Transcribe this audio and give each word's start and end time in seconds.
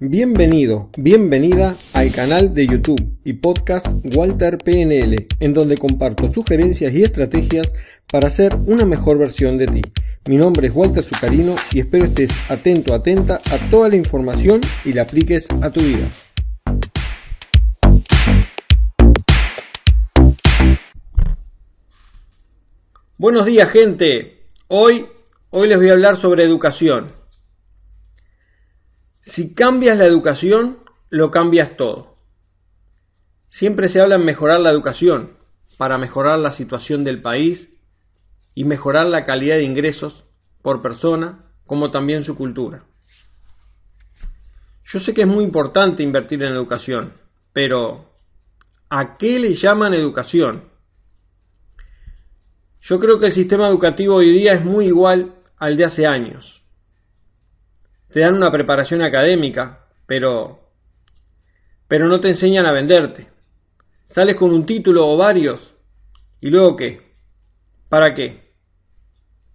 Bienvenido, 0.00 0.90
bienvenida 0.96 1.74
al 1.92 2.12
canal 2.12 2.54
de 2.54 2.68
YouTube 2.68 3.18
y 3.24 3.32
podcast 3.32 3.88
Walter 4.14 4.56
PNL, 4.56 5.26
en 5.40 5.54
donde 5.54 5.76
comparto 5.76 6.32
sugerencias 6.32 6.94
y 6.94 7.02
estrategias 7.02 7.74
para 8.08 8.30
ser 8.30 8.54
una 8.66 8.84
mejor 8.84 9.18
versión 9.18 9.58
de 9.58 9.66
ti. 9.66 9.82
Mi 10.28 10.36
nombre 10.36 10.68
es 10.68 10.72
Walter 10.72 11.02
Zucarino 11.02 11.56
y 11.72 11.80
espero 11.80 12.04
estés 12.04 12.48
atento, 12.48 12.94
atenta 12.94 13.40
a 13.50 13.70
toda 13.72 13.88
la 13.88 13.96
información 13.96 14.60
y 14.84 14.92
la 14.92 15.02
apliques 15.02 15.48
a 15.62 15.72
tu 15.72 15.80
vida. 15.80 16.06
Buenos 23.16 23.46
días 23.46 23.68
gente, 23.72 24.44
hoy, 24.68 25.06
hoy 25.50 25.68
les 25.68 25.76
voy 25.76 25.88
a 25.88 25.94
hablar 25.94 26.20
sobre 26.20 26.44
educación. 26.44 27.17
Si 29.34 29.52
cambias 29.52 29.98
la 29.98 30.06
educación, 30.06 30.78
lo 31.10 31.30
cambias 31.30 31.76
todo. 31.76 32.16
Siempre 33.50 33.88
se 33.88 34.00
habla 34.00 34.16
en 34.16 34.24
mejorar 34.24 34.60
la 34.60 34.70
educación 34.70 35.36
para 35.76 35.98
mejorar 35.98 36.38
la 36.38 36.52
situación 36.52 37.04
del 37.04 37.20
país 37.20 37.68
y 38.54 38.64
mejorar 38.64 39.06
la 39.06 39.24
calidad 39.24 39.56
de 39.56 39.64
ingresos 39.64 40.24
por 40.62 40.82
persona, 40.82 41.44
como 41.66 41.90
también 41.90 42.24
su 42.24 42.34
cultura. 42.36 42.84
Yo 44.92 45.00
sé 45.00 45.12
que 45.12 45.22
es 45.22 45.28
muy 45.28 45.44
importante 45.44 46.02
invertir 46.02 46.42
en 46.42 46.52
educación, 46.52 47.12
pero 47.52 48.12
¿a 48.88 49.18
qué 49.18 49.38
le 49.38 49.54
llaman 49.54 49.92
educación? 49.92 50.64
Yo 52.80 52.98
creo 52.98 53.18
que 53.18 53.26
el 53.26 53.32
sistema 53.32 53.68
educativo 53.68 54.14
hoy 54.14 54.30
día 54.30 54.54
es 54.54 54.64
muy 54.64 54.86
igual 54.86 55.34
al 55.58 55.76
de 55.76 55.84
hace 55.84 56.06
años 56.06 56.57
te 58.10 58.20
dan 58.20 58.34
una 58.34 58.50
preparación 58.50 59.02
académica, 59.02 59.86
pero 60.06 60.60
pero 61.88 62.06
no 62.06 62.20
te 62.20 62.28
enseñan 62.28 62.66
a 62.66 62.72
venderte. 62.72 63.28
Sales 64.06 64.36
con 64.36 64.52
un 64.52 64.66
título 64.66 65.08
o 65.08 65.16
varios 65.16 65.74
y 66.40 66.50
luego 66.50 66.76
qué? 66.76 67.00
¿Para 67.88 68.14
qué? 68.14 68.48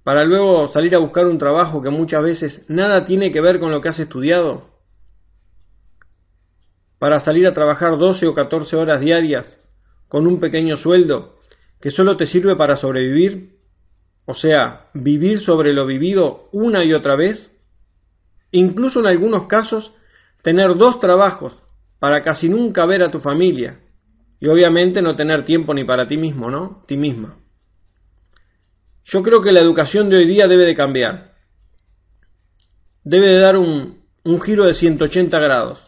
Para 0.04 0.26
luego 0.26 0.68
salir 0.70 0.96
a 0.96 1.00
buscar 1.00 1.26
un 1.28 1.38
trabajo 1.38 1.82
que 1.82 1.90
muchas 1.90 2.24
veces 2.24 2.62
nada 2.68 3.06
tiene 3.06 3.32
que 3.32 3.40
ver 3.40 3.60
con 3.60 3.72
lo 3.72 3.82
que 3.82 3.90
has 3.90 4.00
estudiado. 4.00 4.70
Para 7.00 7.20
salir 7.22 7.48
a 7.48 7.54
trabajar 7.54 7.98
12 7.98 8.28
o 8.28 8.34
14 8.34 8.76
horas 8.76 9.00
diarias 9.00 9.60
con 10.08 10.28
un 10.28 10.40
pequeño 10.40 10.78
sueldo 10.78 11.40
que 11.80 11.92
solo 11.92 12.18
te 12.18 12.28
sirve 12.28 12.56
para 12.56 12.78
sobrevivir, 12.78 13.58
o 14.26 14.34
sea, 14.34 14.88
vivir 14.94 15.40
sobre 15.40 15.74
lo 15.74 15.86
vivido 15.86 16.50
una 16.52 16.84
y 16.86 16.94
otra 16.94 17.16
vez 17.16 17.53
incluso 18.54 19.00
en 19.00 19.08
algunos 19.08 19.48
casos 19.48 19.92
tener 20.42 20.76
dos 20.76 21.00
trabajos 21.00 21.54
para 22.00 22.22
casi 22.22 22.48
nunca 22.48 22.86
ver 22.86 23.04
a 23.04 23.12
tu 23.12 23.20
familia 23.20 23.80
y 24.40 24.48
obviamente 24.48 25.02
no 25.02 25.16
tener 25.16 25.46
tiempo 25.46 25.74
ni 25.74 25.84
para 25.84 26.08
ti 26.08 26.18
mismo, 26.18 26.50
¿no? 26.50 26.84
Ti 26.88 26.98
misma. 26.98 27.38
Yo 29.06 29.22
creo 29.22 29.42
que 29.42 29.52
la 29.52 29.60
educación 29.60 30.10
de 30.10 30.18
hoy 30.18 30.26
día 30.26 30.48
debe 30.48 30.66
de 30.66 30.76
cambiar. 30.76 31.34
Debe 33.04 33.28
de 33.28 33.40
dar 33.40 33.58
un, 33.58 34.02
un 34.24 34.42
giro 34.42 34.66
de 34.66 34.74
180 34.74 35.40
grados. 35.40 35.80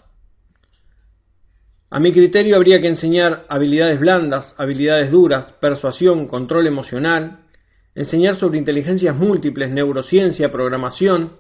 A 1.90 2.00
mi 2.00 2.12
criterio 2.12 2.56
habría 2.56 2.82
que 2.82 2.88
enseñar 2.88 3.46
habilidades 3.48 4.00
blandas, 4.00 4.54
habilidades 4.58 5.12
duras, 5.12 5.54
persuasión, 5.62 6.28
control 6.28 6.68
emocional, 6.68 7.46
enseñar 7.94 8.38
sobre 8.38 8.58
inteligencias 8.58 9.16
múltiples, 9.16 9.72
neurociencia, 9.72 10.52
programación, 10.52 11.38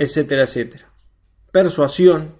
etcétera, 0.00 0.44
etcétera. 0.44 0.86
Persuasión. 1.52 2.36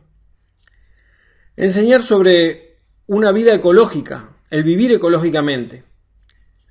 Enseñar 1.56 2.06
sobre 2.06 2.78
una 3.06 3.32
vida 3.32 3.54
ecológica, 3.54 4.30
el 4.50 4.62
vivir 4.62 4.92
ecológicamente, 4.92 5.84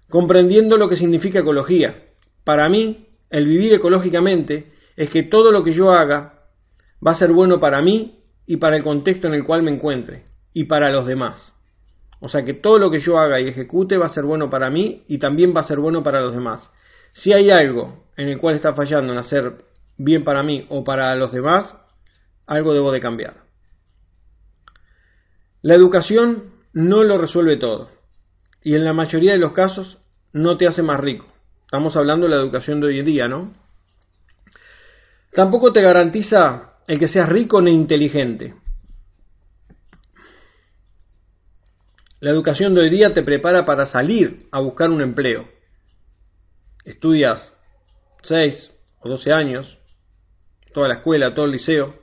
comprendiendo 0.09 0.77
lo 0.77 0.89
que 0.89 0.97
significa 0.97 1.39
ecología. 1.39 2.05
Para 2.43 2.67
mí, 2.69 3.07
el 3.29 3.45
vivir 3.45 3.71
ecológicamente 3.73 4.71
es 4.95 5.11
que 5.11 5.21
todo 5.21 5.51
lo 5.51 5.63
que 5.63 5.73
yo 5.73 5.91
haga 5.91 6.45
va 7.05 7.11
a 7.11 7.19
ser 7.19 7.33
bueno 7.33 7.59
para 7.59 7.83
mí 7.83 8.23
y 8.47 8.57
para 8.57 8.75
el 8.75 8.83
contexto 8.83 9.27
en 9.27 9.35
el 9.35 9.43
cual 9.43 9.61
me 9.61 9.71
encuentre 9.71 10.23
y 10.53 10.63
para 10.63 10.89
los 10.89 11.05
demás. 11.05 11.53
O 12.19 12.29
sea 12.29 12.43
que 12.43 12.55
todo 12.55 12.79
lo 12.79 12.89
que 12.89 12.99
yo 12.99 13.19
haga 13.19 13.39
y 13.39 13.47
ejecute 13.47 13.97
va 13.97 14.07
a 14.07 14.13
ser 14.13 14.23
bueno 14.23 14.49
para 14.49 14.71
mí 14.71 15.03
y 15.07 15.19
también 15.19 15.53
va 15.55 15.61
a 15.61 15.67
ser 15.67 15.77
bueno 15.77 16.01
para 16.01 16.19
los 16.19 16.33
demás. 16.33 16.67
Si 17.13 17.31
hay 17.31 17.51
algo 17.51 18.05
en 18.17 18.27
el 18.27 18.39
cual 18.39 18.55
está 18.55 18.73
fallando 18.73 19.13
en 19.13 19.19
hacer 19.19 19.68
bien 19.99 20.23
para 20.23 20.41
mí 20.41 20.65
o 20.69 20.83
para 20.83 21.15
los 21.15 21.31
demás, 21.31 21.75
algo 22.47 22.73
debo 22.73 22.91
de 22.91 23.01
cambiar. 23.01 23.43
La 25.61 25.75
educación 25.75 26.53
no 26.73 27.03
lo 27.03 27.17
resuelve 27.17 27.57
todo 27.57 27.91
y 28.63 28.75
en 28.75 28.85
la 28.85 28.93
mayoría 28.93 29.33
de 29.33 29.37
los 29.37 29.51
casos 29.51 29.99
no 30.31 30.57
te 30.57 30.67
hace 30.67 30.81
más 30.81 30.99
rico. 30.99 31.27
Estamos 31.65 31.95
hablando 31.95 32.27
de 32.27 32.35
la 32.35 32.41
educación 32.41 32.79
de 32.79 32.87
hoy 32.87 32.99
en 32.99 33.05
día, 33.05 33.27
¿no? 33.27 33.53
Tampoco 35.33 35.71
te 35.71 35.81
garantiza 35.81 36.77
el 36.87 36.97
que 36.97 37.07
seas 37.07 37.29
rico 37.29 37.61
ni 37.61 37.71
inteligente. 37.71 38.55
La 42.21 42.31
educación 42.31 42.73
de 42.73 42.81
hoy 42.81 42.89
día 42.89 43.13
te 43.13 43.23
prepara 43.23 43.65
para 43.65 43.85
salir 43.85 44.47
a 44.51 44.59
buscar 44.59 44.89
un 44.89 45.01
empleo. 45.01 45.47
Estudias 46.85 47.53
6 48.23 48.73
o 48.99 49.09
12 49.09 49.31
años, 49.31 49.78
toda 50.79 50.87
la 50.87 50.99
escuela, 50.99 51.33
todo 51.33 51.43
el 51.43 51.51
liceo, 51.51 51.93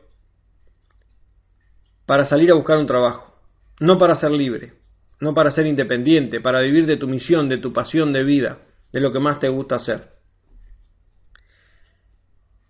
para 2.04 2.26
salir 2.26 2.50
a 2.50 2.54
buscar 2.54 2.76
un 2.76 2.86
trabajo, 2.86 3.34
no 3.80 3.96
para 3.96 4.16
ser 4.16 4.32
libre, 4.32 4.74
no 5.18 5.32
para 5.32 5.50
ser 5.50 5.66
independiente, 5.66 6.42
para 6.42 6.60
vivir 6.60 6.84
de 6.84 6.98
tu 6.98 7.08
misión, 7.08 7.48
de 7.48 7.56
tu 7.56 7.72
pasión 7.72 8.12
de 8.12 8.22
vida, 8.22 8.58
de 8.92 9.00
lo 9.00 9.12
que 9.12 9.18
más 9.18 9.40
te 9.40 9.48
gusta 9.48 9.76
hacer. 9.76 10.10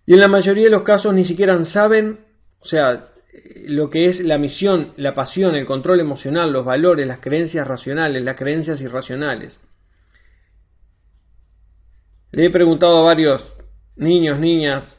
Y 0.05 0.13
en 0.13 0.21
la 0.21 0.29
mayoría 0.29 0.63
de 0.63 0.69
los 0.69 0.83
casos 0.83 1.13
ni 1.13 1.25
siquiera 1.25 1.61
saben, 1.65 2.21
o 2.61 2.65
sea, 2.65 3.07
lo 3.65 3.89
que 3.89 4.05
es 4.05 4.21
la 4.21 4.37
misión, 4.37 4.93
la 4.95 5.13
pasión, 5.13 5.55
el 5.55 5.65
control 5.65 5.99
emocional, 5.99 6.53
los 6.53 6.63
valores, 6.63 7.05
las 7.05 7.19
creencias 7.19 7.67
racionales, 7.67 8.23
las 8.23 8.37
creencias 8.37 8.79
irracionales. 8.79 9.59
Le 12.31 12.45
he 12.45 12.49
preguntado 12.49 12.99
a 12.99 13.03
varios 13.03 13.43
niños, 13.97 14.39
niñas, 14.39 14.96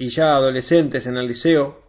y 0.00 0.10
ya 0.10 0.36
adolescentes 0.36 1.04
en 1.06 1.16
el 1.16 1.26
liceo, 1.26 1.82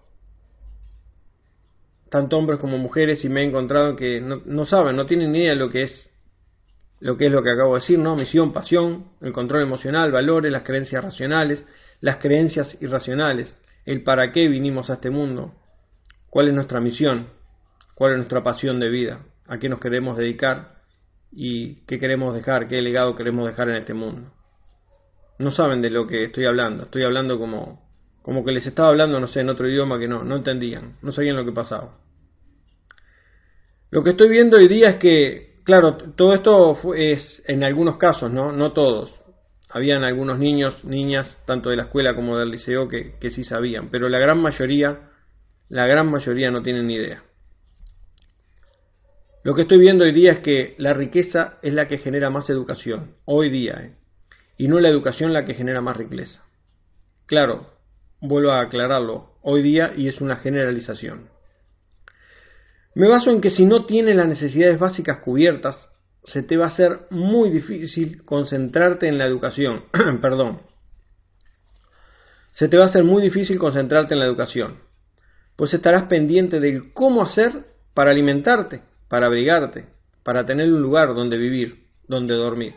tanto 2.10 2.40
hombres 2.40 2.60
como 2.60 2.80
mujeres, 2.80 3.24
y 3.24 3.30
me 3.30 3.42
he 3.42 3.46
encontrado 3.46 3.96
que 3.96 4.20
no, 4.20 4.66
saben, 4.66 4.96
no 4.96 5.06
tienen 5.06 5.32
ni 5.32 5.42
idea 5.42 5.52
de 5.52 5.58
lo 5.58 5.70
que 5.70 5.84
es 5.84 6.10
lo 7.02 7.16
que 7.16 7.28
es 7.28 7.32
lo 7.32 7.44
que 7.44 7.52
acabo 7.52 7.76
de 7.76 7.82
decir, 7.82 8.00
¿no? 8.00 8.16
Misión, 8.16 8.52
pasión, 8.52 9.12
el 9.22 9.32
control 9.32 9.62
emocional, 9.62 10.12
valores, 10.12 10.52
las 10.52 10.64
creencias 10.64 11.04
racionales, 11.04 11.64
las 12.02 12.18
creencias 12.18 12.76
irracionales, 12.82 13.56
el 13.86 14.04
para 14.04 14.32
qué 14.32 14.48
vinimos 14.48 14.90
a 14.90 14.96
este 14.96 15.12
mundo, 15.12 15.54
cuál 16.32 16.48
es 16.48 16.54
nuestra 16.56 16.82
misión, 16.82 17.30
cuál 17.94 18.14
es 18.14 18.18
nuestra 18.18 18.42
pasión 18.42 18.80
de 18.80 18.90
vida, 18.90 19.20
a 19.48 19.60
qué 19.60 19.70
nos 19.70 19.80
queremos 19.80 20.18
dedicar 20.18 20.80
y 21.32 21.86
qué 21.86 22.00
queremos 22.00 22.34
dejar, 22.34 22.68
qué 22.68 22.82
legado 22.82 23.16
queremos 23.16 23.48
dejar 23.48 23.70
en 23.70 23.76
este 23.76 23.94
mundo. 23.94 24.32
No 25.38 25.52
saben 25.52 25.84
de 25.84 25.92
lo 25.92 26.08
que 26.08 26.24
estoy 26.24 26.46
hablando, 26.46 26.86
estoy 26.86 27.04
hablando 27.04 27.38
como 27.38 27.89
como 28.30 28.46
que 28.46 28.52
les 28.52 28.68
estaba 28.68 28.90
hablando, 28.90 29.20
no 29.20 29.26
sé, 29.26 29.40
en 29.40 29.50
otro 29.50 29.68
idioma 29.68 29.98
que 29.98 30.08
no, 30.08 30.24
no 30.24 30.36
entendían, 30.36 30.98
no 31.02 31.12
sabían 31.12 31.36
lo 31.36 31.44
que 31.44 31.52
pasaba. 31.52 31.98
Lo 33.90 34.04
que 34.04 34.12
estoy 34.12 34.30
viendo 34.30 34.58
hoy 34.58 34.68
día 34.68 34.92
es 34.92 34.96
que, 34.98 35.62
claro, 35.64 35.98
todo 36.16 36.36
esto 36.36 36.78
es 36.94 37.42
en 37.48 37.64
algunos 37.64 37.98
casos, 37.98 38.32
¿no? 38.32 38.52
No 38.52 38.72
todos. 38.72 39.12
Habían 39.72 40.04
algunos 40.04 40.38
niños, 40.38 40.86
niñas, 40.86 41.40
tanto 41.48 41.72
de 41.72 41.78
la 41.78 41.86
escuela 41.86 42.14
como 42.14 42.38
del 42.38 42.52
liceo, 42.52 42.88
que, 42.88 43.16
que 43.20 43.32
sí 43.32 43.44
sabían, 43.44 43.90
pero 43.90 44.08
la 44.10 44.20
gran 44.20 44.40
mayoría, 44.40 45.10
la 45.68 45.88
gran 45.88 46.12
mayoría 46.12 46.52
no 46.52 46.62
tienen 46.62 46.86
ni 46.86 46.98
idea. 46.98 47.24
Lo 49.44 49.56
que 49.56 49.64
estoy 49.64 49.80
viendo 49.80 50.04
hoy 50.04 50.12
día 50.12 50.34
es 50.34 50.40
que 50.42 50.76
la 50.78 50.94
riqueza 50.94 51.58
es 51.64 51.74
la 51.74 51.88
que 51.88 51.98
genera 51.98 52.30
más 52.30 52.48
educación, 52.52 53.16
hoy 53.26 53.50
día, 53.50 53.74
¿eh? 53.82 53.96
y 54.56 54.68
no 54.68 54.80
la 54.80 54.90
educación 54.90 55.34
la 55.34 55.46
que 55.46 55.56
genera 55.56 55.82
más 55.82 55.98
riqueza. 55.98 56.44
Claro, 57.26 57.79
Vuelvo 58.22 58.52
a 58.52 58.62
aclararlo 58.62 59.36
hoy 59.42 59.62
día 59.62 59.94
y 59.96 60.08
es 60.08 60.20
una 60.20 60.36
generalización. 60.36 61.30
Me 62.96 63.08
baso 63.08 63.32
en 63.32 63.40
que 63.40 63.50
si 63.50 63.66
no 63.66 63.86
tienes 63.86 64.16
las 64.16 64.28
necesidades 64.28 64.78
básicas 64.78 65.20
cubiertas, 65.20 65.88
se 66.26 66.44
te 66.44 66.58
va 66.58 66.66
a 66.66 66.70
hacer 66.70 67.08
muy 67.12 67.50
difícil 67.50 68.26
concentrarte 68.26 69.08
en 69.08 69.18
la 69.18 69.26
educación. 69.26 69.86
Perdón. 70.22 70.62
Se 72.54 72.68
te 72.68 72.78
va 72.78 72.84
a 72.84 72.88
hacer 72.88 73.06
muy 73.06 73.22
difícil 73.22 73.58
concentrarte 73.58 74.16
en 74.16 74.20
la 74.20 74.26
educación, 74.26 74.80
pues 75.56 75.74
estarás 75.74 76.08
pendiente 76.08 76.60
de 76.60 76.92
cómo 76.94 77.22
hacer 77.22 77.68
para 77.94 78.12
alimentarte, 78.12 78.82
para 79.08 79.28
abrigarte, 79.28 79.86
para 80.24 80.46
tener 80.46 80.68
un 80.68 80.82
lugar 80.82 81.16
donde 81.16 81.38
vivir, 81.38 81.86
donde 82.08 82.34
dormir. 82.34 82.74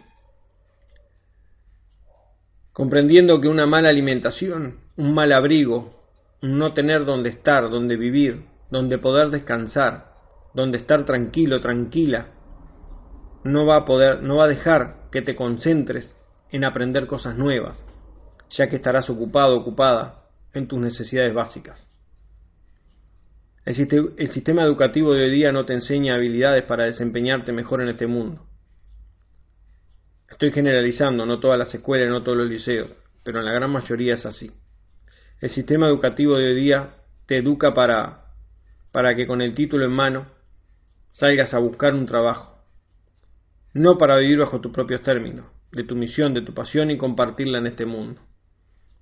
Comprendiendo 2.73 3.41
que 3.41 3.49
una 3.49 3.67
mala 3.67 3.89
alimentación 3.89 4.82
un 4.97 5.15
mal 5.15 5.33
abrigo, 5.33 5.91
un 6.43 6.59
no 6.59 6.75
tener 6.75 7.05
donde 7.05 7.31
estar, 7.31 7.71
donde 7.71 7.97
vivir, 7.97 8.47
donde 8.71 8.99
poder 8.99 9.31
descansar, 9.31 10.13
donde 10.55 10.79
estar 10.79 11.05
tranquilo, 11.05 11.61
tranquila, 11.61 12.29
no 13.45 13.67
va 13.67 13.77
a 13.77 13.85
poder, 13.85 14.23
no 14.23 14.37
va 14.37 14.45
a 14.45 14.49
dejar 14.49 15.09
que 15.11 15.23
te 15.23 15.35
concentres 15.35 16.15
en 16.51 16.65
aprender 16.65 17.07
cosas 17.07 17.37
nuevas, 17.37 17.83
ya 18.51 18.69
que 18.69 18.77
estarás 18.77 19.09
ocupado, 19.09 19.57
ocupada 19.57 20.27
en 20.53 20.69
tus 20.69 20.79
necesidades 20.79 21.35
básicas. 21.35 21.89
El, 23.65 24.33
sistema 24.33 24.65
educativo 24.65 25.15
de 25.15 25.25
hoy 25.25 25.31
día 25.31 25.53
no 25.53 25.65
te 25.65 25.73
enseña 25.73 26.17
habilidades 26.17 26.65
para 26.65 26.85
desempeñarte 26.85 27.53
mejor 27.53 27.81
en 27.81 27.91
este 27.91 28.09
mundo. 28.09 28.45
Estoy 30.29 30.51
generalizando, 30.51 31.25
no 31.25 31.39
todas 31.39 31.59
las 31.59 31.73
escuelas, 31.73 32.09
no 32.09 32.23
todos 32.23 32.39
los 32.39 32.49
liceos, 32.49 32.91
pero 33.23 33.39
en 33.39 33.45
la 33.45 33.53
gran 33.53 33.71
mayoría 33.71 34.15
es 34.15 34.27
así. 34.27 34.51
El 35.43 35.51
sistema 35.51 35.89
educativo 35.89 36.37
de 36.37 36.51
hoy 36.51 36.55
día 36.55 36.91
te 37.27 37.39
educa 37.39 37.75
para, 37.75 38.27
para 38.93 39.17
que 39.17 39.27
con 39.27 39.43
el 39.43 39.57
título 39.57 39.85
en 39.85 39.91
mano 39.91 40.27
salgas 41.11 41.53
a 41.53 41.59
buscar 41.59 41.95
un 41.95 42.07
trabajo, 42.07 42.65
no 43.75 43.99
para 43.99 44.19
vivir 44.19 44.39
bajo 44.39 44.61
tus 44.61 44.71
propios 44.71 45.03
términos, 45.03 45.47
de 45.73 45.83
tu 45.83 45.97
misión, 45.97 46.33
de 46.33 46.43
tu 46.43 46.55
pasión 46.55 46.93
y 46.93 46.97
compartirla 46.97 47.59
en 47.59 47.67
este 47.67 47.85
mundo. 47.85 48.21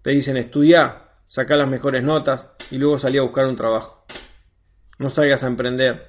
Te 0.01 0.13
dicen 0.13 0.39
estudia, 0.39 1.09
saca 1.27 1.57
las 1.57 1.69
mejores 1.69 2.03
notas 2.03 2.49
y 2.71 2.79
luego 2.79 2.99
salí 2.99 3.19
a 3.19 3.23
buscar 3.23 3.45
un 3.45 3.57
trabajo. 3.57 4.07
No 4.99 5.11
salgas 5.11 5.43
a 5.43 5.47
emprender, 5.47 6.07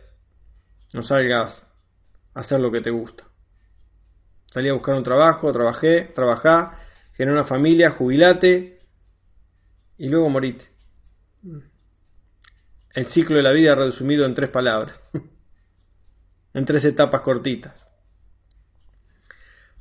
no 0.93 1.03
salgas 1.03 1.67
a 2.33 2.39
hacer 2.39 2.61
lo 2.61 2.71
que 2.71 2.79
te 2.79 2.89
gusta. 2.89 3.25
Salí 4.45 4.69
a 4.69 4.73
buscar 4.73 4.95
un 4.95 5.03
trabajo, 5.03 5.51
trabajé, 5.51 6.03
trabajá, 6.15 6.79
generé 7.17 7.37
una 7.37 7.45
familia, 7.45 7.91
jubilate 7.91 8.80
y 10.01 10.09
luego 10.09 10.29
morite. 10.29 10.65
El 12.91 13.05
ciclo 13.11 13.35
de 13.37 13.43
la 13.43 13.51
vida 13.51 13.75
resumido 13.75 14.25
en 14.25 14.33
tres 14.33 14.49
palabras, 14.49 14.99
en 16.55 16.65
tres 16.65 16.83
etapas 16.85 17.21
cortitas. 17.21 17.75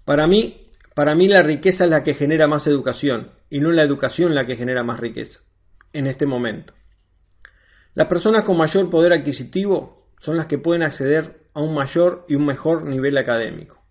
Para 0.05 0.27
mí, 0.27 0.69
para 0.95 1.15
mí 1.15 1.27
la 1.27 1.43
riqueza 1.43 1.85
es 1.85 1.91
la 1.91 2.03
que 2.03 2.13
genera 2.13 2.47
más 2.47 2.67
educación 2.67 3.31
y 3.49 3.61
no 3.61 3.71
la 3.71 3.83
educación 3.83 4.35
la 4.35 4.45
que 4.45 4.57
genera 4.57 4.83
más 4.83 5.01
riqueza 5.01 5.41
en 5.95 6.07
este 6.07 6.27
momento. 6.27 6.75
Las 7.95 8.07
personas 8.07 8.45
con 8.45 8.59
mayor 8.59 8.91
poder 8.91 9.15
adquisitivo 9.15 10.07
son 10.21 10.37
las 10.37 10.49
que 10.49 10.59
pueden 10.59 10.83
acceder 10.83 11.47
a 11.55 11.63
un 11.63 11.75
mayor 11.75 12.27
y 12.29 12.35
un 12.35 12.45
mejor 12.45 12.85
nivel 12.85 13.17
académico, 13.17 13.83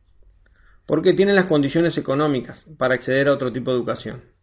porque 0.85 1.13
tienen 1.13 1.33
las 1.33 1.45
condiciones 1.45 1.97
económicas 1.97 2.63
para 2.77 2.93
acceder 2.93 3.29
a 3.29 3.33
otro 3.33 3.51
tipo 3.51 3.71
de 3.71 3.77
educación. 3.77 4.38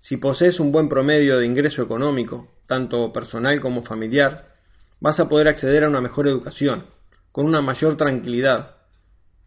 Si 0.00 0.16
posees 0.16 0.60
un 0.60 0.72
buen 0.72 0.88
promedio 0.88 1.38
de 1.38 1.46
ingreso 1.46 1.82
económico, 1.82 2.48
tanto 2.66 3.12
personal 3.12 3.60
como 3.60 3.82
familiar, 3.82 4.52
vas 5.00 5.18
a 5.20 5.28
poder 5.28 5.48
acceder 5.48 5.84
a 5.84 5.88
una 5.88 6.00
mejor 6.00 6.28
educación, 6.28 6.86
con 7.32 7.46
una 7.46 7.60
mayor 7.60 7.96
tranquilidad, 7.96 8.76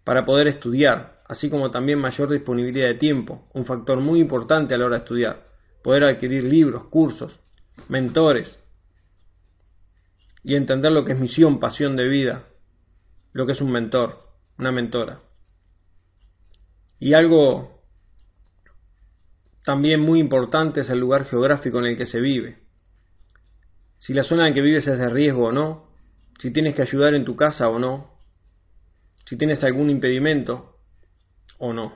para 0.03 0.25
poder 0.25 0.47
estudiar, 0.47 1.21
así 1.27 1.49
como 1.49 1.71
también 1.71 1.99
mayor 1.99 2.29
disponibilidad 2.29 2.87
de 2.87 2.95
tiempo, 2.95 3.47
un 3.53 3.65
factor 3.65 3.99
muy 3.99 4.19
importante 4.19 4.73
a 4.73 4.77
la 4.77 4.85
hora 4.85 4.97
de 4.97 5.03
estudiar, 5.03 5.47
poder 5.83 6.03
adquirir 6.03 6.43
libros, 6.43 6.85
cursos, 6.85 7.39
mentores, 7.87 8.59
y 10.43 10.55
entender 10.55 10.91
lo 10.91 11.05
que 11.05 11.13
es 11.13 11.19
misión, 11.19 11.59
pasión 11.59 11.95
de 11.95 12.07
vida, 12.07 12.47
lo 13.33 13.45
que 13.45 13.53
es 13.53 13.61
un 13.61 13.71
mentor, 13.71 14.19
una 14.57 14.71
mentora. 14.71 15.19
Y 16.99 17.13
algo 17.13 17.80
también 19.63 19.99
muy 19.99 20.19
importante 20.19 20.81
es 20.81 20.89
el 20.89 20.99
lugar 20.99 21.25
geográfico 21.25 21.79
en 21.79 21.85
el 21.85 21.97
que 21.97 22.05
se 22.05 22.19
vive. 22.19 22.57
Si 23.99 24.13
la 24.13 24.23
zona 24.23 24.47
en 24.47 24.53
que 24.53 24.61
vives 24.61 24.87
es 24.87 24.97
de 24.97 25.09
riesgo 25.09 25.47
o 25.47 25.51
no, 25.51 25.91
si 26.39 26.51
tienes 26.51 26.75
que 26.75 26.81
ayudar 26.81 27.13
en 27.13 27.23
tu 27.23 27.35
casa 27.35 27.69
o 27.69 27.77
no, 27.77 28.17
si 29.25 29.37
tienes 29.37 29.63
algún 29.63 29.89
impedimento 29.89 30.77
o 31.59 31.73
no. 31.73 31.93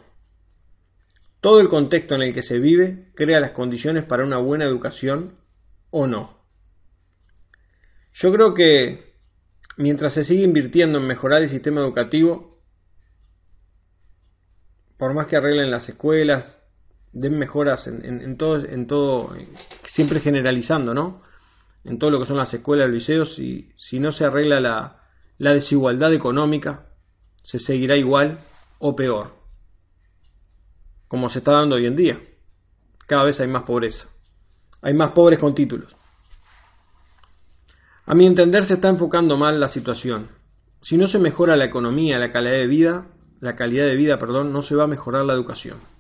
Todo 1.41 1.59
el 1.59 1.67
contexto 1.67 2.15
en 2.15 2.21
el 2.21 2.33
que 2.33 2.43
se 2.43 2.59
vive 2.59 3.11
crea 3.15 3.39
las 3.39 3.51
condiciones 3.51 4.05
para 4.05 4.23
una 4.23 4.37
buena 4.37 4.65
educación 4.65 5.39
o 5.89 6.07
no. 6.07 6.39
Yo 8.13 8.31
creo 8.31 8.53
que 8.53 9.15
mientras 9.77 10.13
se 10.13 10.23
sigue 10.23 10.43
invirtiendo 10.43 10.99
en 10.99 11.07
mejorar 11.07 11.41
el 11.41 11.49
sistema 11.49 11.81
educativo, 11.81 12.61
por 14.97 15.13
más 15.13 15.27
que 15.27 15.35
arreglen 15.35 15.71
las 15.71 15.89
escuelas, 15.89 16.59
den 17.15 17.39
mejoras 17.39 17.87
en, 17.87 18.37
todo, 18.37 18.57
en 18.57 18.87
todo, 18.87 19.33
siempre 19.85 20.19
generalizando, 20.19 20.93
¿no? 20.93 21.21
En 21.85 21.97
todo 21.97 22.11
lo 22.11 22.19
que 22.19 22.25
son 22.25 22.35
las 22.35 22.53
escuelas, 22.53 22.87
los 22.87 22.95
liceos, 22.95 23.39
y 23.39 23.71
si 23.77 23.99
no 23.99 24.11
se 24.11 24.25
arregla 24.25 24.59
la, 24.59 24.99
la 25.37 25.53
desigualdad 25.53 26.13
económica, 26.13 26.87
se 27.43 27.57
seguirá 27.57 27.95
igual 27.95 28.39
o 28.79 28.97
peor, 28.97 29.33
como 31.07 31.29
se 31.29 31.39
está 31.39 31.53
dando 31.53 31.77
hoy 31.77 31.85
en 31.85 31.95
día. 31.95 32.19
Cada 33.07 33.23
vez 33.23 33.39
hay 33.39 33.47
más 33.47 33.63
pobreza. 33.63 34.09
Hay 34.81 34.93
más 34.93 35.11
pobres 35.11 35.39
con 35.39 35.55
títulos. 35.55 35.95
A 38.05 38.13
mi 38.13 38.27
entender 38.27 38.65
se 38.65 38.73
está 38.73 38.89
enfocando 38.89 39.37
mal 39.37 39.57
la 39.59 39.69
situación. 39.69 40.27
Si 40.81 40.97
no 40.97 41.07
se 41.07 41.17
mejora 41.17 41.55
la 41.55 41.65
economía, 41.65 42.19
la 42.19 42.31
calidad 42.31 42.57
de 42.57 42.67
vida, 42.67 43.07
la 43.39 43.55
calidad 43.55 43.85
de 43.85 43.95
vida, 43.95 44.19
perdón, 44.19 44.51
no 44.51 44.63
se 44.63 44.75
va 44.75 44.83
a 44.83 44.87
mejorar 44.87 45.23
la 45.23 45.33
educación. 45.33 45.94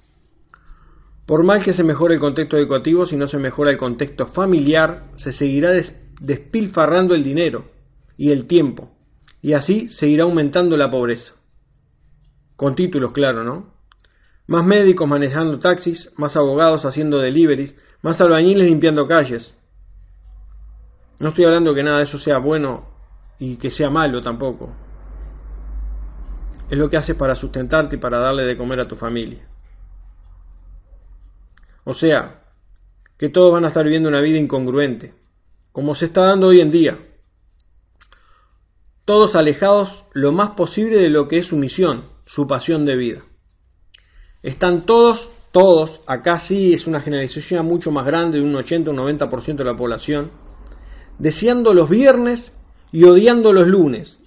Por 1.25 1.43
mal 1.43 1.63
que 1.63 1.73
se 1.73 1.83
mejore 1.83 2.15
el 2.15 2.19
contexto 2.19 2.57
educativo, 2.57 3.05
si 3.05 3.15
no 3.15 3.27
se 3.27 3.37
mejora 3.37 3.71
el 3.71 3.77
contexto 3.77 4.27
familiar, 4.27 5.11
se 5.15 5.31
seguirá 5.31 5.71
despilfarrando 6.21 7.15
el 7.15 7.23
dinero 7.23 7.65
y 8.17 8.31
el 8.31 8.47
tiempo, 8.47 8.91
y 9.41 9.53
así 9.53 9.89
seguirá 9.89 10.23
aumentando 10.23 10.77
la 10.77 10.91
pobreza. 10.91 11.33
Con 12.55 12.75
títulos, 12.75 13.11
claro, 13.11 13.43
¿no? 13.43 13.73
Más 14.47 14.65
médicos 14.65 15.07
manejando 15.07 15.59
taxis, 15.59 16.11
más 16.17 16.35
abogados 16.35 16.85
haciendo 16.85 17.17
deliveries, 17.17 17.75
más 18.03 18.21
albañiles 18.21 18.67
limpiando 18.67 19.07
calles, 19.07 19.55
no 21.19 21.29
estoy 21.29 21.45
hablando 21.45 21.73
que 21.73 21.83
nada 21.83 21.99
de 21.99 22.03
eso 22.03 22.17
sea 22.17 22.39
bueno 22.39 22.85
y 23.39 23.55
que 23.55 23.71
sea 23.71 23.89
malo 23.89 24.21
tampoco. 24.21 24.73
Es 26.69 26.77
lo 26.77 26.89
que 26.89 26.97
haces 26.97 27.15
para 27.15 27.35
sustentarte 27.35 27.95
y 27.95 27.99
para 27.99 28.17
darle 28.17 28.43
de 28.43 28.57
comer 28.57 28.81
a 28.81 28.87
tu 28.87 28.95
familia. 28.95 29.47
O 31.85 31.93
sea, 31.93 32.41
que 33.17 33.29
todos 33.29 33.53
van 33.53 33.63
a 33.63 33.69
estar 33.69 33.85
viviendo 33.85 34.09
una 34.09 34.19
vida 34.19 34.37
incongruente, 34.37 35.13
como 35.71 35.95
se 35.95 36.05
está 36.05 36.25
dando 36.25 36.47
hoy 36.47 36.59
en 36.59 36.71
día. 36.71 36.99
Todos 39.05 39.35
alejados 39.35 40.03
lo 40.13 40.31
más 40.31 40.51
posible 40.51 40.97
de 40.97 41.09
lo 41.09 41.27
que 41.27 41.39
es 41.39 41.47
su 41.47 41.55
misión, 41.55 42.05
su 42.25 42.47
pasión 42.47 42.85
de 42.85 42.97
vida. 42.97 43.21
Están 44.41 44.85
todos, 44.85 45.29
todos, 45.51 46.01
acá 46.07 46.41
sí 46.41 46.73
es 46.73 46.87
una 46.87 47.01
generalización 47.01 47.65
mucho 47.65 47.91
más 47.91 48.05
grande, 48.05 48.39
de 48.39 48.43
un 48.43 48.55
80 48.55 48.89
o 48.89 48.93
un 48.93 48.99
90% 48.99 49.55
de 49.55 49.63
la 49.63 49.77
población, 49.77 50.31
deseando 51.19 51.73
los 51.73 51.89
viernes 51.89 52.51
y 52.91 53.03
odiando 53.05 53.53
los 53.53 53.67
lunes. 53.67 54.17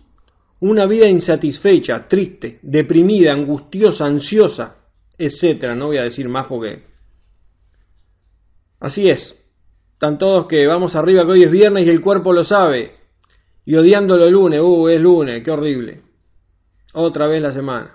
Una 0.61 0.87
vida 0.87 1.09
insatisfecha, 1.09 2.09
triste, 2.09 2.59
deprimida, 2.63 3.33
angustiosa, 3.33 4.07
ansiosa, 4.07 4.77
etcétera. 5.17 5.75
No 5.75 5.87
voy 5.87 5.99
a 5.99 6.05
decir 6.05 6.29
más 6.29 6.47
porque. 6.47 6.88
Así 8.81 9.09
es. 9.09 9.35
Están 9.93 10.19
todos 10.19 10.47
que 10.47 10.67
vamos 10.67 10.95
arriba 10.95 11.25
que 11.25 11.33
hoy 11.33 11.43
es 11.43 11.51
viernes 11.51 11.87
y 11.87 11.91
el 11.91 12.01
cuerpo 12.01 12.33
lo 12.33 12.45
sabe. 12.45 12.95
Y 13.65 13.75
odiando 13.75 14.17
los 14.17 14.31
lunes, 14.31 14.61
uh, 14.63 14.89
es 14.89 15.01
lunes, 15.01 15.43
qué 15.45 15.51
horrible. 15.51 16.03
Otra 16.95 17.27
vez 17.27 17.43
la 17.43 17.53
semana. 17.53 17.95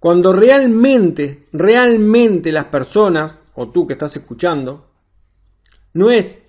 Cuando 0.00 0.32
realmente, 0.32 1.46
realmente 1.52 2.52
las 2.52 2.66
personas, 2.66 3.36
o 3.54 3.70
tú 3.70 3.86
que 3.86 3.94
estás 3.94 4.16
escuchando, 4.16 4.86
no 5.92 6.10
es 6.10 6.40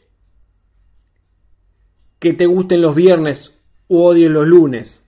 que 2.19 2.33
te 2.33 2.45
gusten 2.45 2.81
los 2.81 2.95
viernes 2.95 3.51
o 3.87 4.05
odies 4.05 4.29
los 4.29 4.47
lunes. 4.47 5.03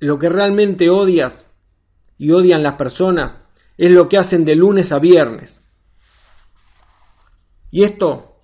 Lo 0.00 0.18
que 0.18 0.28
realmente 0.28 0.90
odias 0.90 1.46
y 2.18 2.30
odian 2.30 2.62
las 2.62 2.74
personas 2.74 3.36
es 3.76 3.92
lo 3.92 4.08
que 4.08 4.18
hacen 4.18 4.44
de 4.44 4.56
lunes 4.56 4.90
a 4.90 4.98
viernes. 4.98 5.61
Y 7.72 7.84
esto, 7.84 8.36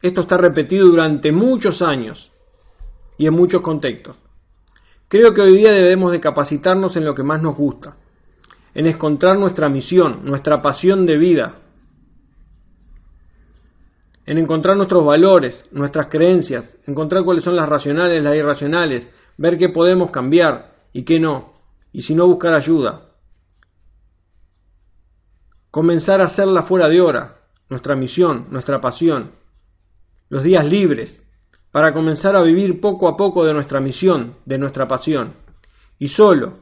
esto 0.00 0.22
está 0.22 0.38
repetido 0.38 0.86
durante 0.86 1.32
muchos 1.32 1.82
años 1.82 2.30
y 3.18 3.26
en 3.26 3.34
muchos 3.34 3.60
contextos. 3.60 4.16
Creo 5.08 5.34
que 5.34 5.40
hoy 5.40 5.56
día 5.56 5.72
debemos 5.72 6.12
de 6.12 6.20
capacitarnos 6.20 6.96
en 6.96 7.04
lo 7.04 7.12
que 7.12 7.24
más 7.24 7.42
nos 7.42 7.56
gusta, 7.56 7.96
en 8.74 8.86
encontrar 8.86 9.38
nuestra 9.40 9.68
misión, 9.68 10.24
nuestra 10.24 10.62
pasión 10.62 11.04
de 11.04 11.16
vida, 11.16 11.56
en 14.24 14.38
encontrar 14.38 14.76
nuestros 14.76 15.04
valores, 15.04 15.64
nuestras 15.72 16.06
creencias, 16.06 16.64
encontrar 16.86 17.24
cuáles 17.24 17.42
son 17.42 17.56
las 17.56 17.68
racionales, 17.68 18.22
las 18.22 18.36
irracionales, 18.36 19.08
ver 19.36 19.58
qué 19.58 19.68
podemos 19.68 20.12
cambiar 20.12 20.74
y 20.92 21.04
qué 21.04 21.18
no, 21.18 21.54
y 21.92 22.02
si 22.02 22.14
no 22.14 22.28
buscar 22.28 22.54
ayuda. 22.54 23.02
Comenzar 25.72 26.20
a 26.20 26.26
hacerla 26.26 26.62
fuera 26.64 26.88
de 26.88 27.00
hora, 27.00 27.36
nuestra 27.68 27.96
misión, 27.96 28.46
nuestra 28.50 28.80
pasión, 28.80 29.32
los 30.28 30.42
días 30.42 30.64
libres, 30.64 31.22
para 31.72 31.92
comenzar 31.92 32.36
a 32.36 32.42
vivir 32.42 32.80
poco 32.80 33.08
a 33.08 33.16
poco 33.16 33.44
de 33.44 33.52
nuestra 33.52 33.80
misión, 33.80 34.36
de 34.44 34.58
nuestra 34.58 34.88
pasión. 34.88 35.34
Y 35.98 36.08
solo 36.08 36.58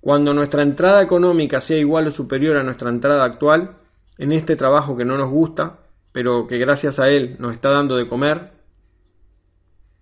cuando 0.00 0.32
nuestra 0.32 0.62
entrada 0.62 1.02
económica 1.02 1.60
sea 1.60 1.76
igual 1.76 2.08
o 2.08 2.10
superior 2.10 2.56
a 2.56 2.62
nuestra 2.62 2.90
entrada 2.90 3.24
actual, 3.24 3.76
en 4.16 4.32
este 4.32 4.56
trabajo 4.56 4.96
que 4.96 5.04
no 5.04 5.16
nos 5.16 5.30
gusta, 5.30 5.78
pero 6.12 6.46
que 6.46 6.58
gracias 6.58 6.98
a 6.98 7.08
él 7.08 7.36
nos 7.38 7.54
está 7.54 7.70
dando 7.70 7.96
de 7.96 8.08
comer, 8.08 8.52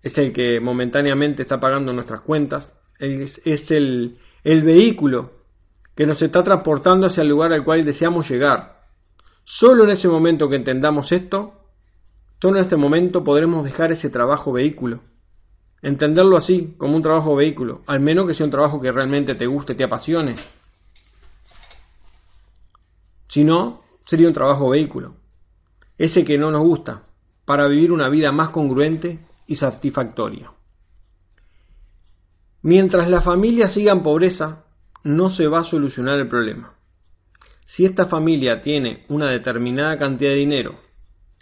es 0.01 0.17
el 0.17 0.33
que 0.33 0.59
momentáneamente 0.59 1.41
está 1.41 1.59
pagando 1.59 1.93
nuestras 1.93 2.21
cuentas, 2.21 2.73
es, 2.99 3.39
el, 3.71 4.17
el 4.43 4.63
vehículo 4.63 5.31
que 5.95 6.05
nos 6.05 6.21
está 6.21 6.43
transportando 6.43 7.07
hacia 7.07 7.21
el 7.21 7.29
lugar 7.29 7.53
al 7.53 7.63
cual 7.63 7.83
deseamos 7.83 8.29
llegar. 8.29 8.76
Solo 9.49 9.85
en 9.85 9.91
ese 9.91 10.09
momento 10.09 10.49
que 10.49 10.57
entendamos 10.57 11.09
esto, 11.13 11.53
solo 12.41 12.57
en 12.59 12.65
este 12.65 12.75
momento 12.75 13.23
podremos 13.23 13.63
dejar 13.63 13.93
ese 13.93 14.09
trabajo 14.09 14.51
vehículo. 14.51 14.99
Entenderlo 15.81 16.35
así, 16.35 16.75
como 16.77 16.97
un 16.97 17.01
trabajo 17.01 17.33
vehículo, 17.33 17.81
al 17.87 18.01
menos 18.01 18.27
que 18.27 18.33
sea 18.33 18.45
un 18.45 18.51
trabajo 18.51 18.81
que 18.81 18.91
realmente 18.91 19.35
te 19.35 19.47
guste, 19.47 19.73
te 19.73 19.85
apasione. 19.85 20.35
Si 23.29 23.45
no, 23.45 23.83
sería 24.05 24.27
un 24.27 24.33
trabajo 24.33 24.69
vehículo. 24.69 25.15
Ese 25.97 26.25
que 26.25 26.37
no 26.37 26.51
nos 26.51 26.63
gusta, 26.63 27.03
para 27.45 27.67
vivir 27.67 27.93
una 27.93 28.09
vida 28.09 28.33
más 28.33 28.49
congruente 28.49 29.19
y 29.47 29.55
satisfactoria. 29.55 30.51
Mientras 32.63 33.09
la 33.09 33.21
familia 33.21 33.69
siga 33.69 33.93
en 33.93 34.03
pobreza, 34.03 34.65
no 35.05 35.29
se 35.29 35.47
va 35.47 35.59
a 35.59 35.63
solucionar 35.63 36.19
el 36.19 36.27
problema. 36.27 36.76
Si 37.67 37.85
esta 37.85 38.07
familia 38.07 38.61
tiene 38.61 39.05
una 39.09 39.29
determinada 39.29 39.97
cantidad 39.97 40.31
de 40.31 40.37
dinero, 40.37 40.79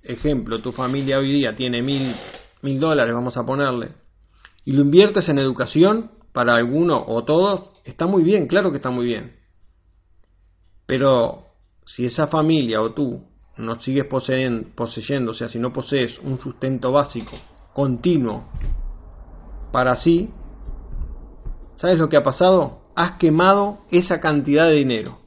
ejemplo, 0.03 0.60
tu 0.60 0.72
familia 0.72 1.20
hoy 1.20 1.32
día 1.32 1.55
tiene 1.55 1.82
mil, 1.82 2.13
mil 2.62 2.79
dólares, 2.79 3.13
vamos 3.13 3.38
a 3.38 3.46
ponerle, 3.46 3.91
y 4.65 4.74
lo 4.74 4.82
inviertes 4.82 5.29
en 5.29 5.38
educación 5.38 6.12
para 6.34 6.55
alguno 6.55 7.03
o 7.08 7.24
todos, 7.24 7.79
está 7.86 8.08
muy 8.08 8.24
bien, 8.24 8.48
claro 8.48 8.72
que 8.72 8.77
está 8.77 8.89
muy 8.89 9.05
bien. 9.05 9.38
Pero 10.86 11.46
si 11.86 12.05
esa 12.05 12.27
familia 12.27 12.82
o 12.82 12.94
tú 12.94 13.24
no 13.58 13.79
sigues 13.79 14.05
poseyendo, 14.05 15.32
o 15.32 15.34
sea, 15.34 15.48
si 15.48 15.60
no 15.60 15.72
posees 15.72 16.20
un 16.20 16.39
sustento 16.39 16.91
básico, 16.91 17.38
continuo, 17.74 18.50
para 19.72 19.96
sí, 19.96 20.29
¿sabes 21.77 21.98
lo 21.98 22.10
que 22.10 22.17
ha 22.17 22.24
pasado? 22.24 22.86
has 22.96 23.17
quemado 23.17 23.79
esa 23.91 24.20
cantidad 24.20 24.67
de 24.67 24.75
dinero. 24.75 25.25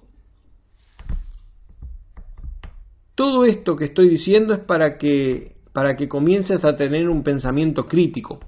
Todo 3.18 3.44
esto 3.44 3.74
que 3.74 3.86
estoy 3.86 4.08
diciendo 4.08 4.54
es 4.54 4.60
para 4.60 4.96
que, 4.96 5.56
para 5.72 5.96
que 5.96 6.08
comiences 6.08 6.64
a 6.64 6.76
tener 6.76 7.08
un 7.08 7.24
pensamiento 7.24 7.88
crítico, 7.88 8.38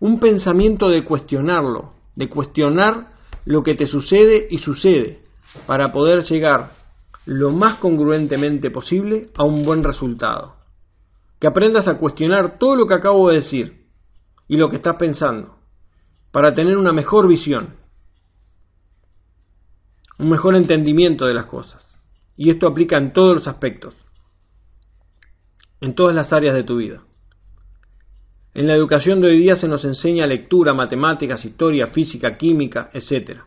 un 0.00 0.20
pensamiento 0.20 0.90
de 0.90 1.02
cuestionarlo, 1.02 1.94
de 2.14 2.28
cuestionar 2.28 3.14
lo 3.46 3.62
que 3.62 3.74
te 3.74 3.86
sucede 3.86 4.48
y 4.50 4.58
sucede, 4.58 5.22
para 5.66 5.92
poder 5.92 6.24
llegar 6.24 6.72
lo 7.24 7.52
más 7.52 7.78
congruentemente 7.78 8.70
posible 8.70 9.30
a 9.34 9.44
un 9.44 9.64
buen 9.64 9.82
resultado. 9.82 10.56
Que 11.40 11.46
aprendas 11.46 11.88
a 11.88 11.96
cuestionar 11.96 12.58
todo 12.58 12.76
lo 12.76 12.86
que 12.86 12.92
acabo 12.92 13.30
de 13.30 13.36
decir 13.36 13.86
y 14.46 14.58
lo 14.58 14.68
que 14.68 14.76
estás 14.76 14.96
pensando, 14.96 15.56
para 16.32 16.54
tener 16.54 16.76
una 16.76 16.92
mejor 16.92 17.26
visión 17.26 17.76
un 20.18 20.28
mejor 20.28 20.54
entendimiento 20.54 21.24
de 21.24 21.32
las 21.32 21.46
cosas. 21.46 21.95
Y 22.36 22.50
esto 22.50 22.66
aplica 22.66 22.98
en 22.98 23.12
todos 23.12 23.34
los 23.34 23.48
aspectos, 23.48 23.94
en 25.80 25.94
todas 25.94 26.14
las 26.14 26.32
áreas 26.32 26.54
de 26.54 26.64
tu 26.64 26.76
vida. 26.76 27.02
En 28.54 28.66
la 28.66 28.74
educación 28.74 29.20
de 29.20 29.28
hoy 29.28 29.38
día 29.38 29.56
se 29.56 29.68
nos 29.68 29.84
enseña 29.84 30.26
lectura, 30.26 30.72
matemáticas, 30.74 31.44
historia, 31.44 31.88
física, 31.88 32.36
química, 32.36 32.90
etc. 32.92 33.40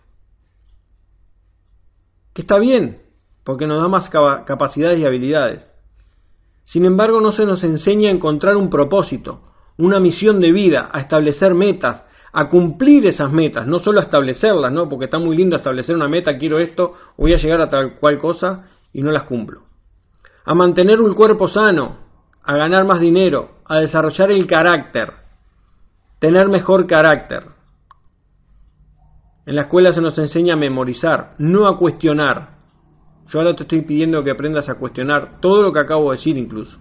Que 2.33 2.41
está 2.41 2.59
bien, 2.59 3.01
porque 3.43 3.67
nos 3.67 3.81
da 3.81 3.87
más 3.87 4.09
capacidades 4.09 4.99
y 4.99 5.05
habilidades. 5.05 5.65
Sin 6.65 6.85
embargo, 6.85 7.21
no 7.21 7.31
se 7.31 7.45
nos 7.45 7.63
enseña 7.63 8.09
a 8.09 8.13
encontrar 8.13 8.55
un 8.55 8.69
propósito, 8.69 9.41
una 9.77 9.99
misión 9.99 10.39
de 10.39 10.51
vida, 10.51 10.89
a 10.91 10.99
establecer 10.99 11.55
metas, 11.55 12.03
a 12.31 12.47
cumplir 12.47 13.07
esas 13.07 13.31
metas, 13.31 13.65
no 13.65 13.79
solo 13.79 13.99
a 13.99 14.03
establecerlas, 14.03 14.71
¿no? 14.71 14.87
Porque 14.87 15.05
está 15.05 15.17
muy 15.17 15.35
lindo 15.35 15.55
establecer 15.55 15.95
una 15.95 16.07
meta, 16.07 16.37
quiero 16.37 16.59
esto, 16.59 16.93
voy 17.17 17.33
a 17.33 17.37
llegar 17.37 17.61
a 17.61 17.69
tal 17.69 17.95
cual 17.95 18.19
cosa 18.19 18.65
y 18.93 19.01
no 19.01 19.11
las 19.11 19.23
cumplo. 19.23 19.61
A 20.45 20.53
mantener 20.53 20.99
un 20.99 21.13
cuerpo 21.13 21.47
sano, 21.47 21.97
a 22.43 22.55
ganar 22.55 22.85
más 22.85 22.99
dinero, 22.99 23.59
a 23.65 23.79
desarrollar 23.79 24.31
el 24.31 24.47
carácter, 24.47 25.13
tener 26.19 26.47
mejor 26.47 26.87
carácter. 26.87 27.45
En 29.45 29.55
la 29.55 29.61
escuela 29.63 29.93
se 29.93 30.01
nos 30.01 30.17
enseña 30.17 30.53
a 30.53 30.57
memorizar, 30.57 31.33
no 31.37 31.67
a 31.67 31.77
cuestionar. 31.77 32.57
Yo 33.27 33.39
ahora 33.39 33.55
te 33.55 33.63
estoy 33.63 33.81
pidiendo 33.81 34.23
que 34.23 34.31
aprendas 34.31 34.69
a 34.69 34.75
cuestionar 34.75 35.39
todo 35.39 35.61
lo 35.61 35.71
que 35.71 35.79
acabo 35.79 36.11
de 36.11 36.17
decir 36.17 36.37
incluso. 36.37 36.77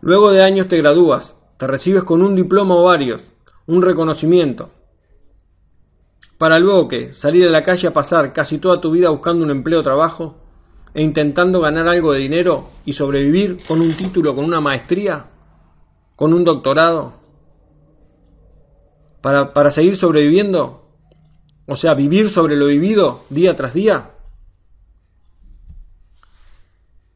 Luego 0.00 0.30
de 0.30 0.42
años 0.42 0.68
te 0.68 0.78
gradúas, 0.78 1.34
te 1.58 1.66
recibes 1.66 2.04
con 2.04 2.22
un 2.22 2.36
diploma 2.36 2.76
o 2.76 2.84
varios, 2.84 3.22
un 3.66 3.82
reconocimiento, 3.82 4.70
para 6.38 6.58
luego 6.58 6.88
que 6.88 7.12
salir 7.14 7.46
a 7.46 7.50
la 7.50 7.64
calle 7.64 7.88
a 7.88 7.92
pasar 7.92 8.32
casi 8.32 8.58
toda 8.58 8.80
tu 8.80 8.90
vida 8.90 9.10
buscando 9.10 9.44
un 9.44 9.50
empleo 9.50 9.80
o 9.80 9.82
trabajo 9.82 10.36
e 10.94 11.02
intentando 11.02 11.60
ganar 11.60 11.88
algo 11.88 12.12
de 12.12 12.20
dinero 12.20 12.70
y 12.84 12.92
sobrevivir 12.92 13.58
con 13.66 13.80
un 13.80 13.96
título, 13.96 14.34
con 14.34 14.44
una 14.44 14.60
maestría, 14.60 15.26
con 16.14 16.32
un 16.32 16.44
doctorado, 16.44 17.14
para, 19.20 19.52
para 19.52 19.70
seguir 19.70 19.96
sobreviviendo, 19.96 20.82
o 21.66 21.76
sea, 21.76 21.94
vivir 21.94 22.30
sobre 22.30 22.56
lo 22.56 22.66
vivido 22.66 23.24
día 23.28 23.56
tras 23.56 23.74
día. 23.74 24.10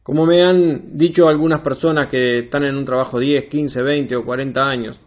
Como 0.02 0.26
me 0.26 0.42
han 0.42 0.96
dicho 0.96 1.28
algunas 1.28 1.60
personas 1.60 2.08
que 2.08 2.40
están 2.40 2.64
en 2.64 2.76
un 2.76 2.84
trabajo 2.84 3.18
10, 3.18 3.44
15, 3.44 3.82
20 3.82 4.16
o 4.16 4.24
40 4.24 4.66
años, 4.66 5.00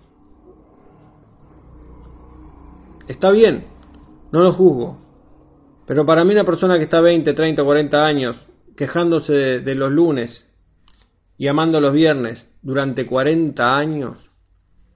Está 3.08 3.32
bien, 3.32 3.65
no 4.33 4.41
lo 4.41 4.51
juzgo. 4.51 4.97
Pero 5.85 6.05
para 6.05 6.25
mí 6.25 6.33
una 6.33 6.43
persona 6.43 6.77
que 6.77 6.85
está 6.85 6.99
20, 6.99 7.33
30, 7.33 7.63
40 7.63 8.05
años 8.05 8.35
quejándose 8.75 9.31
de, 9.33 9.75
los 9.75 9.91
lunes 9.91 10.45
y 11.37 11.47
amando 11.47 11.79
los 11.79 11.93
viernes 11.93 12.49
durante 12.63 13.05
40 13.05 13.77
años, 13.77 14.17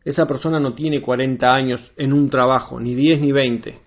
esa 0.03 0.25
persona 0.25 0.60
no 0.60 0.74
tiene 0.74 1.01
40 1.01 1.53
años 1.53 1.91
en 1.98 2.13
un 2.13 2.32
trabajo, 2.32 2.79
ni 2.79 2.96
10 2.96 3.22
ni 3.22 3.32
20. 3.32 3.79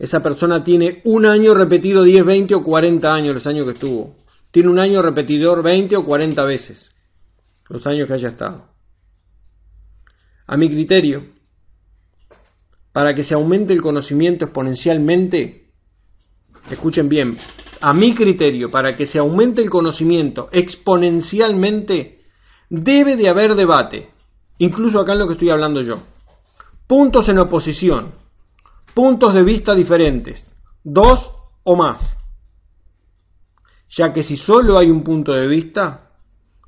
Esa 0.00 0.20
persona 0.20 0.64
tiene 0.64 1.00
un 1.04 1.26
año 1.26 1.54
repetido 1.54 2.02
10, 2.02 2.24
20 2.24 2.54
o 2.56 2.64
40 2.64 3.14
años 3.14 3.34
los 3.34 3.46
años 3.46 3.66
que 3.66 3.72
estuvo. 3.72 4.16
Tiene 4.50 4.68
un 4.68 4.80
año 4.80 5.00
repetidor 5.00 5.62
20 5.62 5.96
o 5.96 6.04
40 6.04 6.42
veces 6.44 6.92
los 7.68 7.86
años 7.86 8.08
que 8.08 8.14
haya 8.14 8.30
estado. 8.30 8.64
A 10.48 10.56
mi 10.56 10.68
criterio, 10.68 11.39
para 12.92 13.14
que 13.14 13.24
se 13.24 13.34
aumente 13.34 13.72
el 13.72 13.82
conocimiento 13.82 14.44
exponencialmente, 14.44 15.68
escuchen 16.70 17.08
bien, 17.08 17.36
a 17.80 17.92
mi 17.92 18.14
criterio, 18.14 18.70
para 18.70 18.96
que 18.96 19.06
se 19.06 19.18
aumente 19.18 19.62
el 19.62 19.70
conocimiento 19.70 20.48
exponencialmente, 20.52 22.20
debe 22.68 23.16
de 23.16 23.28
haber 23.28 23.54
debate, 23.54 24.10
incluso 24.58 25.00
acá 25.00 25.12
en 25.12 25.20
lo 25.20 25.26
que 25.26 25.34
estoy 25.34 25.50
hablando 25.50 25.80
yo. 25.82 25.96
Puntos 26.86 27.28
en 27.28 27.38
oposición, 27.38 28.14
puntos 28.94 29.34
de 29.34 29.42
vista 29.42 29.74
diferentes, 29.74 30.52
dos 30.82 31.30
o 31.64 31.76
más. 31.76 32.18
Ya 33.96 34.12
que 34.12 34.22
si 34.22 34.36
solo 34.36 34.78
hay 34.78 34.90
un 34.90 35.02
punto 35.02 35.32
de 35.32 35.46
vista, 35.46 36.10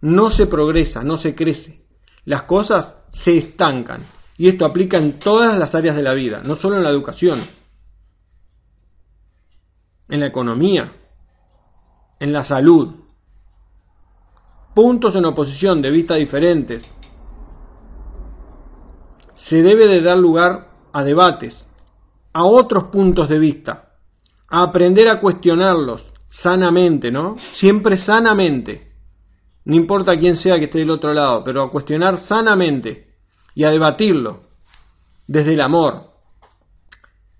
no 0.00 0.30
se 0.30 0.46
progresa, 0.46 1.02
no 1.02 1.16
se 1.16 1.34
crece. 1.34 1.82
Las 2.24 2.42
cosas 2.44 2.96
se 3.12 3.36
estancan. 3.38 4.04
Y 4.42 4.48
esto 4.48 4.66
aplica 4.66 4.98
en 4.98 5.20
todas 5.20 5.56
las 5.56 5.72
áreas 5.72 5.94
de 5.94 6.02
la 6.02 6.14
vida, 6.14 6.42
no 6.44 6.56
solo 6.56 6.76
en 6.76 6.82
la 6.82 6.90
educación, 6.90 7.46
en 10.08 10.18
la 10.18 10.26
economía, 10.26 10.94
en 12.18 12.32
la 12.32 12.44
salud. 12.44 12.92
Puntos 14.74 15.14
en 15.14 15.26
oposición 15.26 15.80
de 15.80 15.92
vista 15.92 16.16
diferentes. 16.16 16.84
Se 19.36 19.62
debe 19.62 19.86
de 19.86 20.02
dar 20.02 20.18
lugar 20.18 20.72
a 20.92 21.04
debates, 21.04 21.64
a 22.32 22.44
otros 22.44 22.86
puntos 22.90 23.28
de 23.28 23.38
vista, 23.38 23.90
a 24.48 24.64
aprender 24.64 25.08
a 25.08 25.20
cuestionarlos 25.20 26.02
sanamente, 26.30 27.12
¿no? 27.12 27.36
Siempre 27.60 27.96
sanamente. 27.98 28.90
No 29.66 29.76
importa 29.76 30.16
quién 30.16 30.34
sea 30.36 30.58
que 30.58 30.64
esté 30.64 30.80
del 30.80 30.90
otro 30.90 31.14
lado, 31.14 31.44
pero 31.44 31.62
a 31.62 31.70
cuestionar 31.70 32.18
sanamente 32.26 33.11
y 33.54 33.64
a 33.64 33.70
debatirlo 33.70 34.42
desde 35.26 35.54
el 35.54 35.60
amor, 35.60 36.10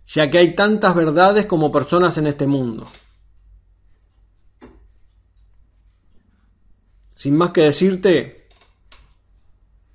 ya 0.09 0.31
que 0.31 0.39
hay 0.39 0.55
tantas 0.55 0.95
verdades 0.95 1.47
como 1.47 1.73
personas 1.73 2.17
en 2.17 2.27
este 2.27 2.47
mundo. 2.47 2.89
sin 7.23 7.37
más 7.37 7.53
que 7.53 7.61
decirte, 7.61 8.49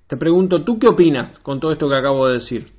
te 0.06 0.16
pregunto, 0.16 0.64
¿tú 0.64 0.78
qué 0.78 0.88
opinas 0.88 1.38
con 1.40 1.60
todo 1.60 1.72
esto 1.72 1.86
que 1.86 1.94
acabo 1.94 2.26
de 2.26 2.38
decir? 2.38 2.72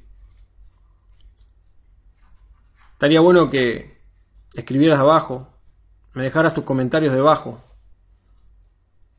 Estaría 2.94 3.22
bueno 3.22 3.52
que 3.52 4.00
escribieras 4.56 5.00
abajo, 5.00 5.54
me 6.16 6.24
dejaras 6.24 6.56
tus 6.56 6.64
comentarios 6.64 7.14
debajo. 7.14 7.62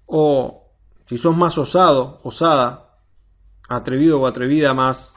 O 0.07 0.73
si 1.07 1.17
sos 1.17 1.37
más 1.37 1.57
osado, 1.57 2.21
osada, 2.25 2.90
atrevido 3.71 4.21
o 4.21 4.27
atrevida 4.27 4.75
más, 4.75 5.15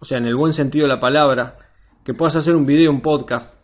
o 0.00 0.04
sea, 0.04 0.18
en 0.18 0.26
el 0.26 0.36
buen 0.36 0.52
sentido 0.52 0.86
de 0.86 0.94
la 0.94 1.00
palabra, 1.00 1.56
que 2.04 2.14
puedas 2.14 2.36
hacer 2.36 2.54
un 2.54 2.66
video, 2.66 2.90
un 2.90 3.00
podcast 3.00 3.58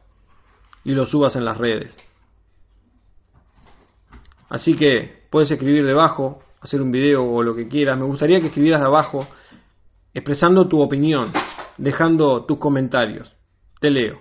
y 0.84 0.92
lo 0.92 1.06
subas 1.06 1.36
en 1.36 1.44
las 1.44 1.58
redes. 1.58 1.94
Así 4.48 4.74
que 4.74 5.26
puedes 5.30 5.50
escribir 5.50 5.84
debajo, 5.84 6.42
hacer 6.60 6.80
un 6.80 6.90
video 6.90 7.24
o 7.24 7.42
lo 7.42 7.54
que 7.54 7.68
quieras. 7.68 7.98
Me 7.98 8.04
gustaría 8.04 8.40
que 8.40 8.48
escribieras 8.48 8.80
debajo 8.80 9.26
expresando 10.14 10.68
tu 10.68 10.80
opinión, 10.80 11.32
dejando 11.78 12.44
tus 12.44 12.58
comentarios. 12.58 13.32
Te 13.80 13.90
leo. 13.90 14.20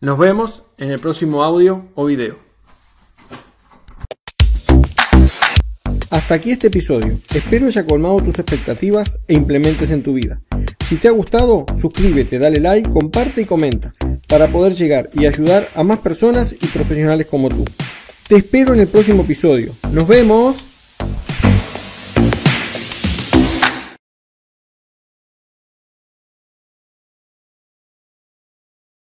Nos 0.00 0.18
vemos 0.18 0.62
en 0.78 0.90
el 0.90 1.00
próximo 1.00 1.42
audio 1.42 1.90
o 1.94 2.06
video. 2.06 2.51
Hasta 6.12 6.34
aquí 6.34 6.50
este 6.50 6.66
episodio. 6.66 7.18
Espero 7.34 7.68
haya 7.68 7.86
colmado 7.86 8.22
tus 8.22 8.38
expectativas 8.38 9.18
e 9.28 9.32
implementes 9.32 9.90
en 9.90 10.02
tu 10.02 10.12
vida. 10.12 10.42
Si 10.86 10.96
te 10.96 11.08
ha 11.08 11.10
gustado, 11.10 11.64
suscríbete, 11.80 12.38
dale 12.38 12.60
like, 12.60 12.90
comparte 12.90 13.40
y 13.40 13.44
comenta 13.46 13.94
para 14.28 14.48
poder 14.48 14.74
llegar 14.74 15.08
y 15.14 15.24
ayudar 15.24 15.66
a 15.74 15.82
más 15.82 16.00
personas 16.00 16.52
y 16.52 16.66
profesionales 16.66 17.24
como 17.24 17.48
tú. 17.48 17.64
Te 18.28 18.36
espero 18.36 18.74
en 18.74 18.80
el 18.80 18.88
próximo 18.88 19.22
episodio. 19.22 19.74
Nos 19.90 20.06
vemos. 20.06 20.71